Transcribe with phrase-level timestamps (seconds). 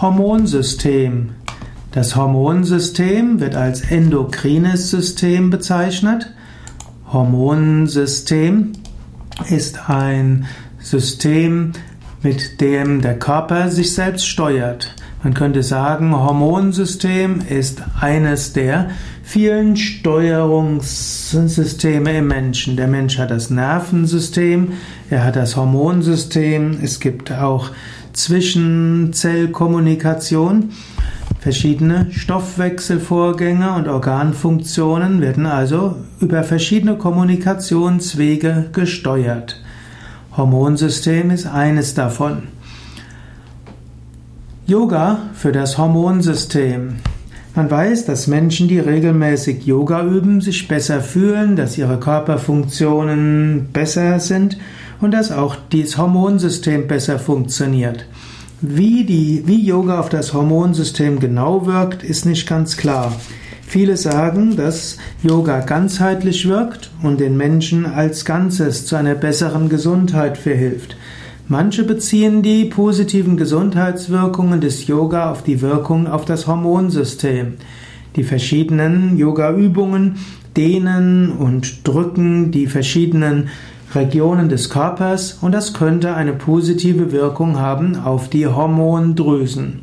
[0.00, 1.32] Hormonsystem.
[1.92, 6.32] Das Hormonsystem wird als endokrines System bezeichnet.
[7.12, 8.72] Hormonsystem
[9.50, 10.46] ist ein
[10.78, 11.72] System,
[12.22, 14.94] mit dem der Körper sich selbst steuert.
[15.22, 18.88] Man könnte sagen, Hormonsystem ist eines der
[19.22, 22.78] vielen Steuerungssysteme im Menschen.
[22.78, 24.72] Der Mensch hat das Nervensystem,
[25.10, 27.68] er hat das Hormonsystem, es gibt auch
[28.14, 30.70] Zwischenzellkommunikation.
[31.38, 39.60] Verschiedene Stoffwechselvorgänge und Organfunktionen werden also über verschiedene Kommunikationswege gesteuert.
[40.34, 42.44] Hormonsystem ist eines davon.
[44.70, 46.98] Yoga für das Hormonsystem.
[47.56, 54.20] Man weiß, dass Menschen, die regelmäßig Yoga üben, sich besser fühlen, dass ihre Körperfunktionen besser
[54.20, 54.58] sind
[55.00, 58.06] und dass auch das Hormonsystem besser funktioniert.
[58.60, 63.12] Wie, die, wie Yoga auf das Hormonsystem genau wirkt, ist nicht ganz klar.
[63.66, 70.38] Viele sagen, dass Yoga ganzheitlich wirkt und den Menschen als Ganzes zu einer besseren Gesundheit
[70.38, 70.96] verhilft.
[71.50, 77.54] Manche beziehen die positiven Gesundheitswirkungen des Yoga auf die Wirkung auf das Hormonsystem.
[78.14, 80.14] Die verschiedenen Yoga-Übungen
[80.56, 83.48] dehnen und drücken die verschiedenen
[83.96, 89.80] Regionen des Körpers und das könnte eine positive Wirkung haben auf die Hormondrüsen.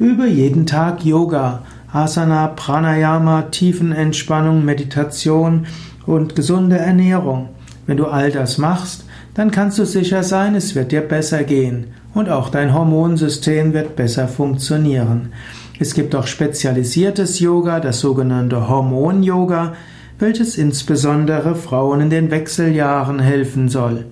[0.00, 1.62] Übe jeden Tag Yoga,
[1.92, 5.66] Asana, Pranayama, Tiefenentspannung, Meditation
[6.06, 7.50] und gesunde Ernährung.
[7.86, 11.86] Wenn du all das machst, dann kannst du sicher sein, es wird dir besser gehen
[12.14, 15.32] und auch dein Hormonsystem wird besser funktionieren.
[15.78, 19.74] Es gibt auch spezialisiertes Yoga, das sogenannte Hormon-Yoga,
[20.18, 24.06] welches insbesondere Frauen in den Wechseljahren helfen soll.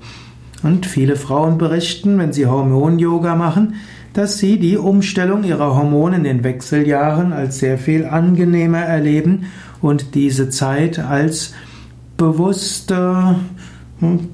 [0.62, 3.74] Und viele Frauen berichten, wenn sie Hormon-Yoga machen,
[4.12, 9.46] dass sie die Umstellung ihrer Hormone in den Wechseljahren als sehr viel angenehmer erleben
[9.80, 11.52] und diese Zeit als
[12.16, 13.36] bewusste,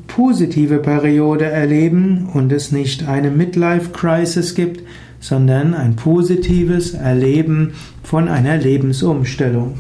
[0.06, 4.82] positive Periode erleben und es nicht eine Midlife-Crisis gibt,
[5.20, 7.72] sondern ein positives Erleben
[8.02, 9.74] von einer Lebensumstellung.